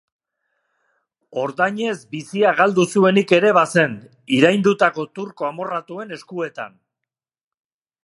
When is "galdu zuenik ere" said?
2.61-3.53